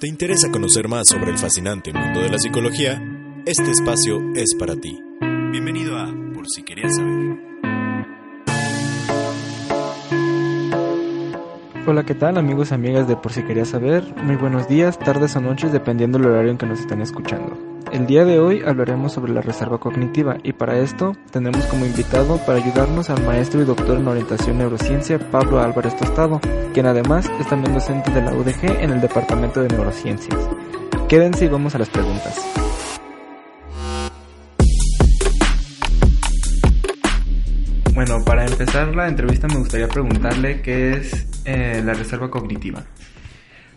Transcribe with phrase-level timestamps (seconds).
[0.00, 3.00] ¿Te interesa conocer más sobre el fascinante mundo de la psicología?
[3.46, 5.00] Este espacio es para ti.
[5.52, 7.38] Bienvenido a Por si querías saber.
[11.86, 14.04] Hola, ¿qué tal amigos y amigas de Por si querías saber?
[14.24, 17.73] Muy buenos días, tardes o noches, dependiendo del horario en que nos estén escuchando.
[17.94, 22.38] El día de hoy hablaremos sobre la reserva cognitiva y para esto tenemos como invitado
[22.38, 26.40] para ayudarnos al maestro y doctor en orientación neurociencia Pablo Álvarez Tostado,
[26.72, 30.36] quien además es también docente de la UDG en el Departamento de Neurociencias.
[31.08, 32.36] Quédense y vamos a las preguntas.
[37.94, 42.82] Bueno, para empezar la entrevista me gustaría preguntarle qué es eh, la reserva cognitiva.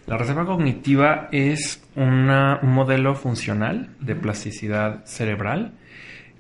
[0.08, 5.74] La reserva cognitiva es una, un modelo funcional de plasticidad cerebral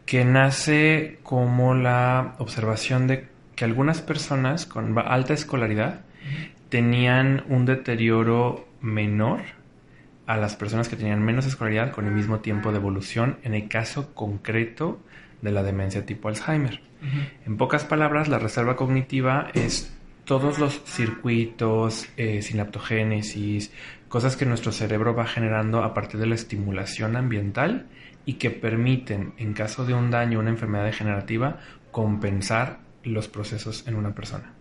[0.05, 6.05] que nace como la observación de que algunas personas con alta escolaridad
[6.69, 9.41] tenían un deterioro menor
[10.27, 13.67] a las personas que tenían menos escolaridad con el mismo tiempo de evolución en el
[13.67, 15.01] caso concreto
[15.41, 16.79] de la demencia tipo Alzheimer.
[17.45, 19.96] En pocas palabras, la reserva cognitiva es
[20.27, 23.71] todos los circuitos, eh, sinaptogénesis,
[24.09, 27.87] cosas que nuestro cerebro va generando a partir de la estimulación ambiental
[28.25, 31.59] y que permiten, en caso de un daño una enfermedad degenerativa,
[31.91, 34.51] compensar los procesos en una persona.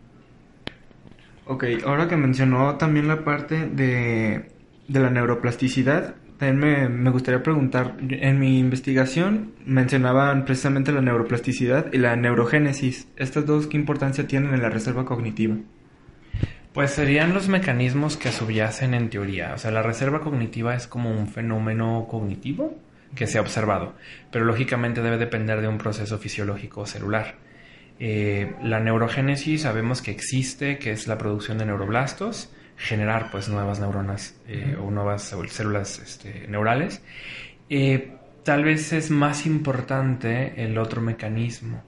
[1.47, 4.53] Ok, ahora que mencionó también la parte de,
[4.87, 11.99] de la neuroplasticidad, también me, gustaría preguntar, en mi investigación mencionaban precisamente la neuroplasticidad y
[11.99, 13.09] la neurogénesis.
[13.17, 15.57] ¿Estas dos qué importancia tienen en la reserva cognitiva?
[16.75, 19.55] Pues serían los mecanismos que subyacen en teoría.
[19.55, 22.77] O sea, la reserva cognitiva es como un fenómeno cognitivo
[23.15, 23.95] que se ha observado,
[24.31, 27.37] pero lógicamente debe depender de un proceso fisiológico celular.
[27.99, 33.81] Eh, la neurogénesis sabemos que existe, que es la producción de neuroblastos, generar pues nuevas
[33.81, 37.03] neuronas eh, o nuevas células este, neurales.
[38.47, 41.83] Tal vez es más importante el otro mecanismo,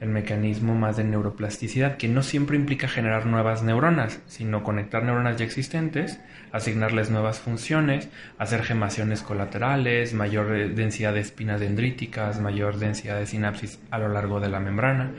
[0.00, 5.36] el mecanismo más de neuroplasticidad, que no siempre implica generar nuevas neuronas, sino conectar neuronas
[5.36, 6.18] ya existentes,
[6.50, 8.08] asignarles nuevas funciones,
[8.38, 14.08] hacer gemaciones colaterales, mayor eh, densidad de espinas dendríticas, mayor densidad de sinapsis a lo
[14.08, 15.12] largo de la membrana,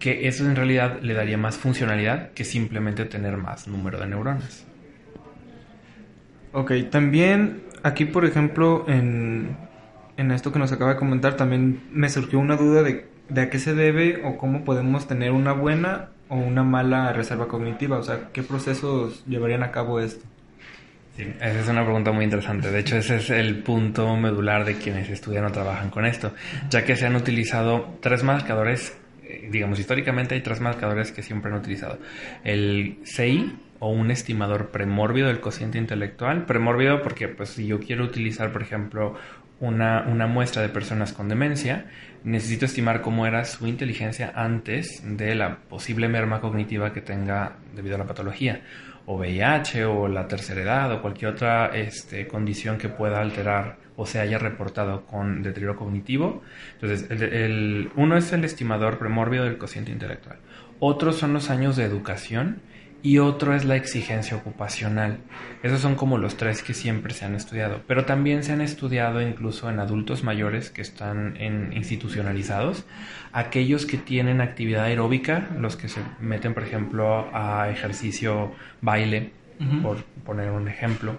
[0.00, 4.66] que eso en realidad le daría más funcionalidad que simplemente tener más número de neuronas.
[6.52, 9.56] Ok, también aquí por ejemplo en,
[10.16, 13.50] en esto que nos acaba de comentar también me surgió una duda de de a
[13.50, 18.02] qué se debe o cómo podemos tener una buena o una mala reserva cognitiva, o
[18.02, 20.24] sea, qué procesos llevarían a cabo esto.
[21.16, 22.70] Sí, esa es una pregunta muy interesante.
[22.70, 26.32] De hecho, ese es el punto medular de quienes estudian o trabajan con esto,
[26.70, 31.50] ya que se han utilizado tres marcadores, eh, digamos, históricamente hay tres marcadores que siempre
[31.50, 31.98] han utilizado.
[32.44, 33.52] El CI,
[33.84, 36.46] o un estimador premórbido del cociente intelectual.
[36.46, 39.16] Premórbido porque, pues, si yo quiero utilizar, por ejemplo,
[39.58, 41.86] una, una, muestra de personas con demencia,
[42.22, 47.96] necesito estimar cómo era su inteligencia antes de la posible merma cognitiva que tenga debido
[47.96, 48.62] a la patología,
[49.06, 54.06] o VIH, o la tercera edad, o cualquier otra este, condición que pueda alterar o
[54.06, 56.42] se haya reportado con deterioro cognitivo.
[56.80, 60.38] Entonces, el, uno es el estimador premórbido del cociente intelectual.
[60.78, 62.62] Otros son los años de educación
[63.02, 65.18] y otro es la exigencia ocupacional.
[65.62, 69.20] Esos son como los tres que siempre se han estudiado, pero también se han estudiado
[69.20, 72.84] incluso en adultos mayores que están en institucionalizados,
[73.32, 79.32] aquellos que tienen actividad aeróbica, los que se meten por ejemplo a ejercicio baile,
[79.80, 81.18] por poner un ejemplo,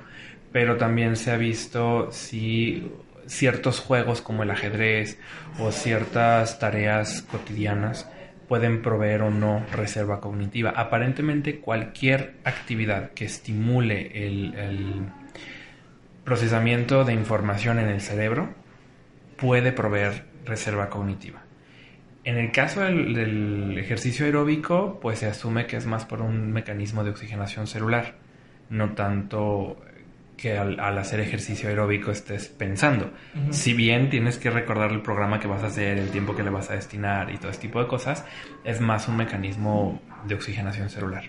[0.52, 2.92] pero también se ha visto si
[3.26, 5.18] ciertos juegos como el ajedrez
[5.60, 8.10] o ciertas tareas cotidianas
[8.54, 10.70] pueden proveer o no reserva cognitiva.
[10.76, 15.08] Aparentemente cualquier actividad que estimule el,
[16.24, 18.54] procesamiento de información en el cerebro
[19.38, 21.42] puede proveer reserva cognitiva.
[22.26, 26.52] En el caso del, del, ejercicio aeróbico, pues se asume que es más por un
[26.52, 28.18] mecanismo de oxigenación celular,
[28.70, 29.84] no tanto
[30.38, 33.12] que al, hacer ejercicio aeróbico estés pensando.
[33.52, 36.50] Si bien tienes que recordar el programa que vas a hacer, el tiempo que le
[36.50, 38.26] vas a destinar y todo ese tipo de cosas,
[38.64, 41.24] es más un mecanismo de oxigenación celular.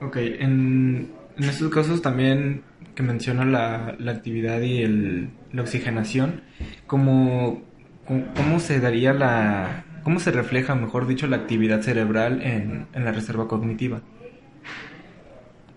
[0.00, 2.62] Ok, en, en estos casos también
[2.94, 6.42] que menciona la, la actividad y el, la oxigenación,
[6.86, 7.62] ¿cómo,
[8.06, 9.84] ¿cómo se daría la...
[10.02, 14.02] ¿Cómo se refleja, mejor dicho, la actividad cerebral en, en la reserva cognitiva?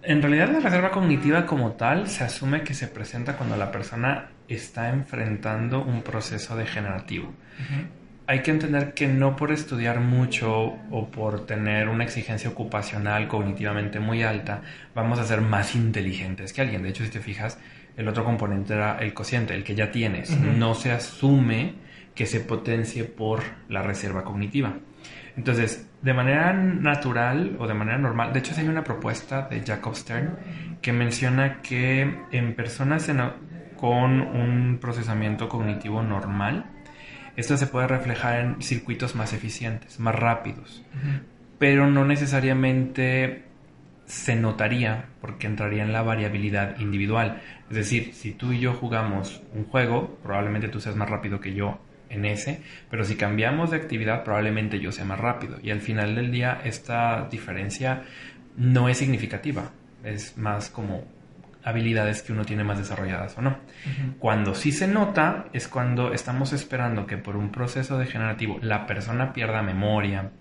[0.07, 4.29] En realidad la reserva cognitiva como tal se asume que se presenta cuando la persona
[4.47, 7.33] está enfrentando un proceso degenerativo.
[8.25, 13.99] hay que entender que no por estudiar mucho o por tener una exigencia ocupacional cognitivamente
[13.99, 14.61] muy alta,
[14.95, 16.83] vamos a ser más inteligentes que alguien.
[16.83, 17.59] De hecho, si te fijas,
[17.97, 20.29] el otro componente era el cociente, el que ya tienes.
[20.39, 21.73] No se asume
[22.15, 24.77] que se potencie por la reserva cognitiva.
[25.37, 29.95] Entonces, de manera natural o de manera normal, de hecho hay una propuesta de Jacob
[29.95, 30.35] Stern
[30.81, 33.09] que menciona que en personas
[33.75, 36.65] con un procesamiento cognitivo normal,
[37.35, 40.83] esto se puede reflejar en circuitos más eficientes, más rápidos,
[41.59, 43.43] pero no necesariamente
[44.05, 47.43] se notaría porque entraría en la variabilidad individual.
[47.69, 51.53] Es decir, si tú y yo jugamos un juego, probablemente tú seas más rápido que
[51.53, 55.81] yo en ese, pero si cambiamos de actividad probablemente yo sea más rápido y al
[55.81, 58.03] final del día esta diferencia
[58.55, 59.71] no es significativa,
[60.03, 61.05] es más como
[61.63, 63.57] habilidades que uno tiene más desarrolladas o no.
[64.19, 69.33] Cuando sí se nota es cuando estamos esperando que por un proceso degenerativo la persona
[69.33, 70.31] pierda memoria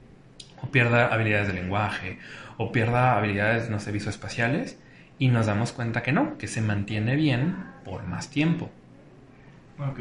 [0.62, 2.18] o pierda habilidades de lenguaje
[2.58, 4.78] o pierda habilidades, no sé, visoespaciales
[5.18, 8.70] y nos damos cuenta que no, que se mantiene bien por más tiempo.
[9.78, 10.00] Ok.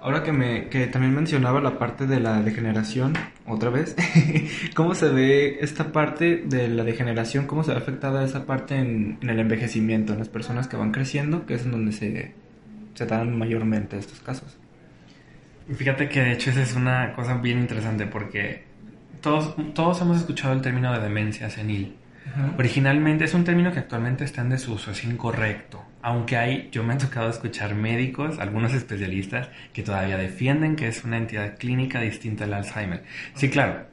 [0.00, 3.14] Ahora que, me, que también mencionaba la parte de la degeneración,
[3.46, 3.96] otra vez,
[4.74, 7.46] ¿cómo se ve esta parte de la degeneración?
[7.46, 11.46] ¿Cómo se ve afectada esa parte en, el envejecimiento, en las personas que van creciendo,
[11.46, 12.32] que es en donde se,
[12.94, 14.56] se dan mayormente estos casos?
[15.74, 18.62] Fíjate que de hecho esa es una cosa bien interesante porque
[19.20, 21.96] todos, todos hemos escuchado el término de demencia senil.
[22.56, 25.82] Originalmente es un término que actualmente está en desuso, es incorrecto.
[26.00, 31.04] Aunque hay, yo me he tocado escuchar médicos, algunos especialistas, que todavía defienden que es
[31.04, 33.02] una entidad clínica distinta al Alzheimer.
[33.34, 33.86] Sí, claro,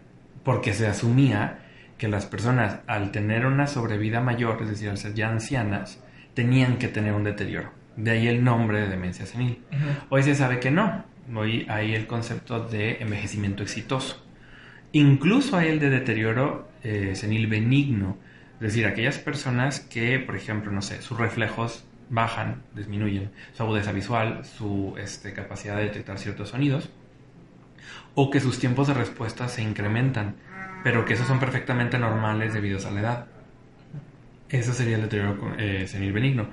[0.44, 1.60] porque se asumía
[1.98, 6.04] que las personas al tener una sobrevida mayor, es decir, al ser ya ancianas,
[6.34, 7.72] tenían que tener un deterioro.
[7.96, 9.64] De ahí el nombre de demencia senil.
[10.10, 11.06] Hoy se sabe que no.
[11.34, 14.24] Hoy hay el concepto de envejecimiento exitoso.
[14.92, 18.18] Incluso hay el de deterioro eh, senil benigno,
[18.56, 23.92] es decir, aquellas personas que, por ejemplo, no sé, sus reflejos bajan, disminuyen, su agudeza
[23.92, 26.90] visual, su este, capacidad de detectar ciertos sonidos,
[28.14, 30.36] o que sus tiempos de respuesta se incrementan,
[30.84, 33.26] pero que esos son perfectamente normales debido a la edad.
[34.50, 36.50] Eso sería el deterioro eh, senil benigno.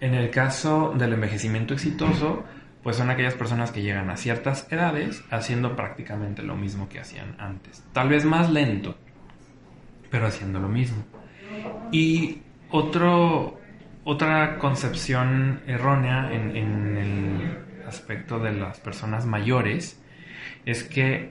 [0.00, 2.44] En el caso del envejecimiento exitoso,
[2.82, 7.36] pues son aquellas personas que llegan a ciertas edades haciendo prácticamente lo mismo que hacían
[7.38, 7.84] antes.
[7.92, 8.96] Tal vez más lento,
[10.10, 11.04] pero haciendo lo mismo.
[11.92, 13.60] Y otro,
[14.04, 20.00] otra concepción errónea en, el aspecto de las personas mayores
[20.64, 21.30] es que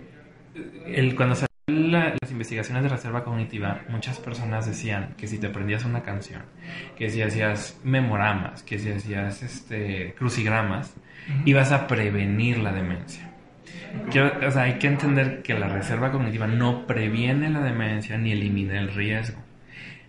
[0.86, 5.86] el, cuando se las investigaciones de reserva cognitiva, muchas personas decían que si te aprendías
[5.86, 6.44] una canción,
[6.98, 10.94] que si hacías memoramas, que si hacías este, crucigramas,
[11.46, 13.30] ibas a prevenir la demencia.
[14.56, 19.42] hay que entender que la reserva cognitiva no previene la demencia ni elimina el riesgo.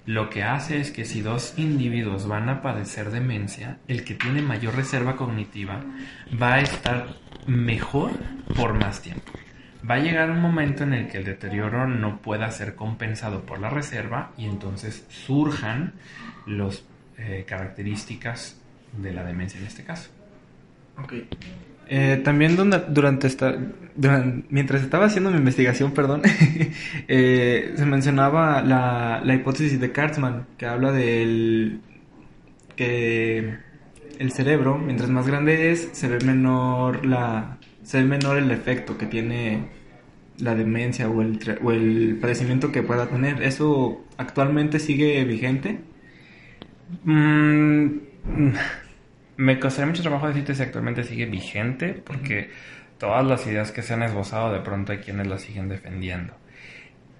[0.04, 4.42] Lo que hace es que si dos individuos van a padecer demencia, el que tiene
[4.42, 5.80] mayor reserva cognitiva
[6.40, 7.06] va a estar
[7.46, 8.10] mejor
[8.56, 9.32] por más tiempo.
[9.88, 13.60] Va a llegar un momento en el que el deterioro no pueda ser compensado por
[13.60, 15.92] la reserva y entonces surjan
[16.46, 16.84] las
[17.18, 18.60] eh, características
[18.96, 20.10] de la demencia en este caso.
[20.98, 21.14] Ok.
[21.94, 23.54] Eh, también durante esta,
[24.48, 26.22] mientras estaba haciendo mi investigación, perdón,
[27.08, 31.82] eh, se mencionaba la, la, hipótesis de Kartzman, que habla del
[32.76, 33.58] que
[34.18, 38.96] el cerebro, mientras más grande es, se ve menor la, se ve menor el efecto
[38.96, 39.68] que tiene
[40.38, 43.42] la demencia o el, o el padecimiento que pueda tener.
[43.42, 45.80] ¿Eso actualmente sigue vigente?
[47.04, 47.98] Mm,
[49.36, 52.50] me costaría mucho trabajo decirte si actualmente sigue vigente, porque
[52.98, 56.34] todas las ideas que se han esbozado de pronto hay quienes las siguen defendiendo.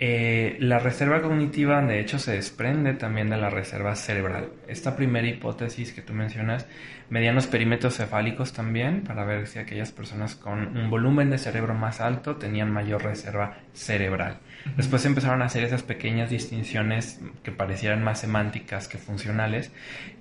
[0.04, 4.48] Eh, la reserva cognitiva, de hecho, se desprende también de la reserva cerebral.
[4.66, 6.66] Esta primera hipótesis que tú mencionas,
[7.12, 12.00] medianos perímetros cefálicos también, para ver si aquellas personas con un volumen de cerebro más
[12.00, 14.38] alto tenían mayor reserva cerebral.
[14.78, 19.72] Después empezaron a hacer esas pequeñas distinciones que parecieran más semánticas que funcionales,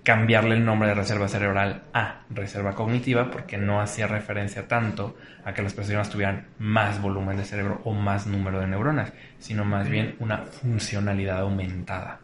[0.04, 5.54] cambiarle el nombre de reserva cerebral a reserva cognitiva porque no hacía referencia tanto a
[5.54, 9.88] que las personas tuvieran más volumen de cerebro o más número de neuronas, sino más
[9.88, 12.20] bien una funcionalidad aumentada.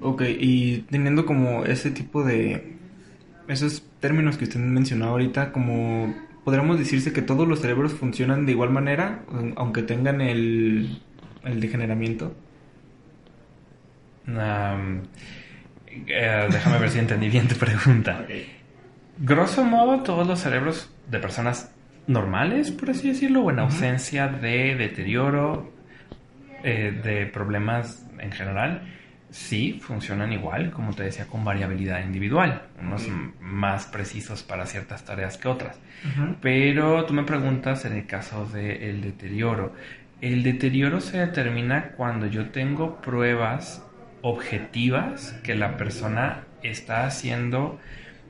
[0.00, 2.79] Ok, y teniendo como ese tipo de...
[3.50, 6.14] esos términos que usted mencionó ahorita, como
[6.44, 9.20] podríamos decirse que todos los cerebros funcionan de igual manera,
[9.56, 11.00] aunque tengan el,
[11.44, 12.34] el degeneramiento.
[16.06, 18.24] Eh, déjame ver si entendí bien tu pregunta.
[19.18, 21.72] Grosso modo, todos los cerebros de personas
[22.06, 25.72] normales, por así decirlo, o en ausencia de deterioro,
[26.62, 28.82] eh, de problemas en general,
[29.30, 33.08] sí funcionan igual, como te decía, con variabilidad individual, unos
[33.40, 35.78] más precisos para ciertas tareas que otras.
[36.40, 39.74] Pero tú me preguntas en el caso del deterioro.
[40.20, 43.84] El deterioro se determina cuando yo tengo pruebas
[44.22, 47.78] objetivas que la persona está haciendo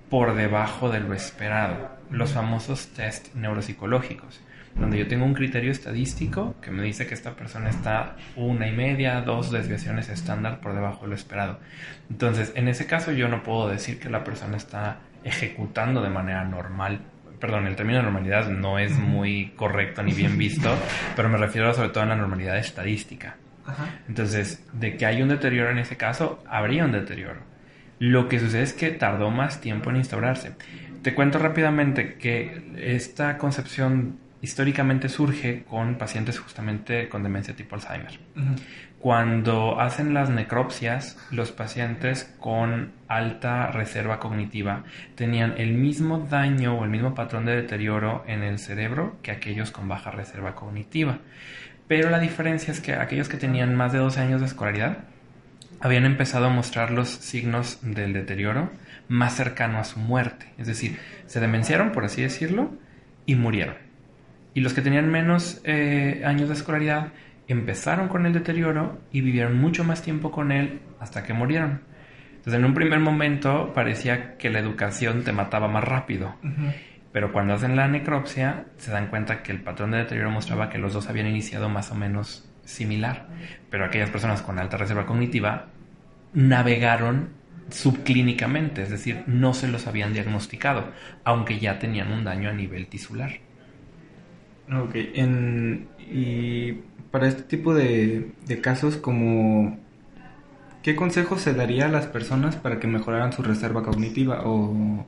[0.09, 4.41] por debajo de lo esperado, los famosos test neuropsicológicos,
[4.75, 8.73] donde yo tengo un criterio estadístico que me dice que esta persona está una y
[8.73, 11.59] media, dos desviaciones estándar por debajo de lo esperado.
[12.09, 16.45] Entonces, en ese caso yo no puedo decir que la persona está ejecutando de manera
[16.45, 17.01] normal
[17.41, 20.71] perdón, el término normalidad no es muy correcto ni bien visto,
[21.17, 23.37] pero me refiero sobre todo a la normalidad estadística.
[24.09, 27.41] Entonces, de que hay un deterioro en ese caso, habría un deterioro.
[27.99, 30.53] Lo que sucede es que tardó más tiempo en instaurarse.
[31.03, 38.19] Te cuento rápidamente que esta concepción históricamente surge con pacientes justamente con demencia tipo Alzheimer.
[38.99, 46.85] Cuando hacen las necropsias, los pacientes con alta reserva cognitiva tenían el mismo daño o
[46.85, 51.19] el mismo patrón de deterioro en el cerebro que aquellos con baja reserva cognitiva.
[51.89, 54.99] Pero la diferencia es que aquellos que tenían más de 12 años de escolaridad
[55.81, 58.71] habían empezado a mostrar los signos del deterioro
[59.09, 60.53] más cercano a su muerte.
[60.59, 62.71] Es decir, se demenciaron, por así decirlo,
[63.27, 63.90] y murieron.
[64.55, 67.13] Y los que tenían menos eh, años de escolaridad
[67.47, 71.83] empezaron con el deterioro y vivieron mucho más tiempo con él hasta que murieron.
[72.31, 76.37] Entonces, en un primer momento parecía que la educación te mataba más rápido.
[77.13, 80.79] Pero cuando hacen la necropsia, se dan cuenta que el patrón de deterioro mostraba que
[80.79, 83.29] los dos habían iniciado más o menos similar.
[83.69, 85.67] Pero aquellas personas con alta reserva cognitiva
[86.33, 87.31] navegaron
[87.69, 90.93] subclínicamente, es decir, no se los habían diagnosticado,
[91.25, 93.33] aunque ya tenían un daño a nivel tisular.
[94.73, 94.95] Ok,
[95.99, 96.73] y
[97.11, 99.79] para este tipo de, de casos, como
[100.83, 105.07] ¿qué consejos se daría a las personas para que mejoraran su reserva cognitiva o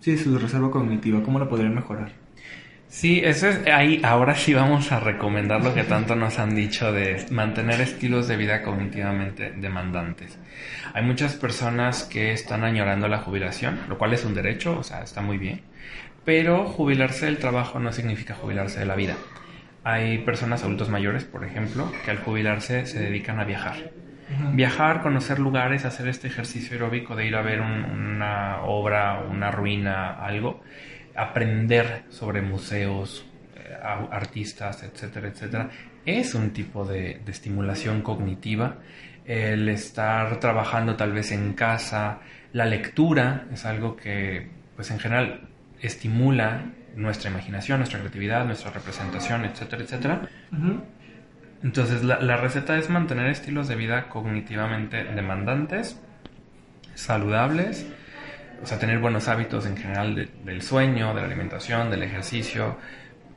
[0.00, 2.12] Sí, su reserva cognitiva, ¿cómo la podrían mejorar?
[2.88, 4.00] Sí, eso es ahí.
[4.04, 8.36] Ahora sí vamos a recomendar lo que tanto nos han dicho de mantener estilos de
[8.36, 10.38] vida cognitivamente demandantes.
[10.92, 15.02] Hay muchas personas que están añorando la jubilación, lo cual es un derecho, o sea,
[15.02, 15.62] está muy bien.
[16.24, 19.16] Pero jubilarse del trabajo no significa jubilarse de la vida.
[19.84, 23.90] Hay personas adultos mayores, por ejemplo, que al jubilarse se dedican a viajar
[24.52, 30.12] Viajar, conocer lugares, hacer este ejercicio aeróbico de ir a ver una obra, una ruina,
[30.12, 30.62] algo,
[31.14, 33.26] aprender sobre museos,
[33.56, 35.70] eh, artistas, etcétera, etcétera,
[36.06, 38.78] es un tipo de, estimulación cognitiva.
[39.24, 42.20] El estar trabajando tal vez en casa,
[42.52, 45.48] la lectura es algo que, pues en general,
[45.82, 50.28] estimula nuestra imaginación, nuestra creatividad, nuestra representación, etcétera, etcétera.
[51.62, 56.00] Entonces, la, receta es mantener estilos de vida cognitivamente demandantes,
[56.94, 57.86] saludables,
[58.62, 62.78] o sea, tener buenos hábitos en general del sueño, de la alimentación, del ejercicio,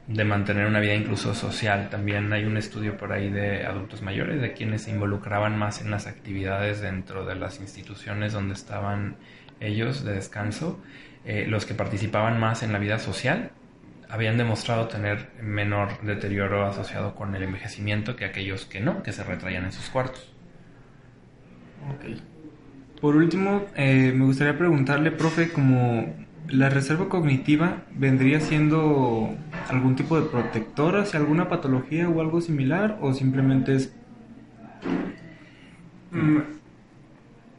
[0.08, 1.90] de mantener una vida incluso social.
[1.90, 5.92] También hay un estudio por ahí de adultos mayores, de quienes se involucraban más en
[5.92, 9.18] las actividades dentro de las instituciones donde estaban
[9.60, 10.82] ellos de descanso,
[11.26, 13.52] eh, los que participaban más en la vida social
[14.10, 19.24] habían demostrado tener menor deterioro asociado con el envejecimiento que aquellos que no, que se
[19.24, 20.32] retraían en sus cuartos.
[21.94, 22.22] Ok.
[23.02, 26.14] Por último, eh, me gustaría preguntarle, profe, como
[26.48, 29.36] la reserva cognitiva vendría siendo
[29.70, 33.94] algún tipo de protector hacia alguna patología o algo similar, o simplemente es...
[36.12, 36.40] Mm,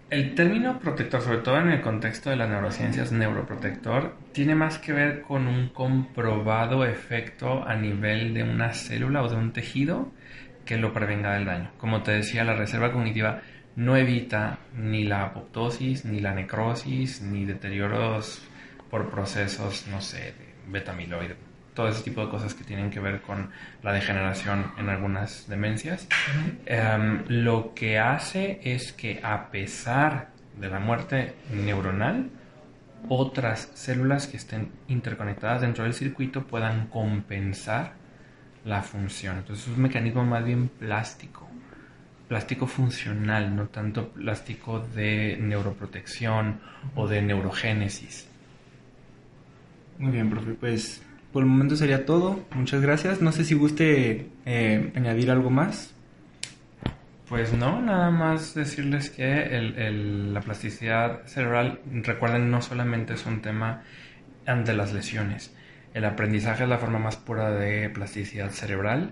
[0.08, 4.92] el término protector, sobre todo en el contexto de las neurociencias, neuroprotector, tiene más que
[4.92, 10.12] ver con un comprobado efecto a nivel de una célula o de un tejido
[10.64, 11.72] que lo prevenga del daño.
[11.78, 13.42] Como te decía, la reserva cognitiva
[13.74, 18.46] no evita ni la apoptosis, ni la necrosis, ni deterioros
[18.90, 21.36] por procesos, no sé, de betamiloide,
[21.76, 23.50] todo ese tipo de cosas que tienen que ver con
[23.82, 26.08] la degeneración en algunas demencias.
[26.64, 32.30] Em, lo que hace es que a pesar de la muerte neuronal,
[33.08, 37.92] otras células que estén interconectadas dentro del circuito puedan compensar
[38.64, 39.36] la función.
[39.36, 41.46] Entonces es un mecanismo más bien plástico,
[42.26, 46.58] plástico funcional, no tanto plástico de neuroprotección
[46.94, 48.28] o de neurogénesis.
[49.98, 50.52] Muy bien, profe.
[50.54, 51.02] Pues
[51.32, 52.40] por el momento sería todo.
[52.54, 53.20] Muchas gracias.
[53.20, 55.94] No sé si guste eh, añadir algo más.
[57.28, 59.60] Pues no, nada más decirles que
[60.32, 63.82] la plasticidad cerebral, recuerden, no solamente es un tema
[64.46, 65.52] ante las lesiones.
[65.92, 69.10] El aprendizaje es la forma más pura de plasticidad cerebral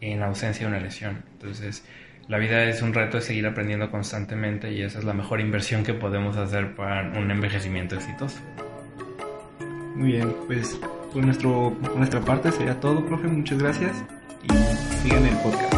[0.00, 1.24] en ausencia de una lesión.
[1.32, 1.84] Entonces,
[2.28, 5.82] la vida es un reto de seguir aprendiendo constantemente y esa es la mejor inversión
[5.82, 8.38] que podemos hacer para un envejecimiento exitoso.
[9.96, 10.78] Muy bien, pues
[11.22, 13.28] por nuestra parte sería todo, profe.
[13.28, 13.92] Muchas gracias
[14.42, 15.75] y sigan el podcast.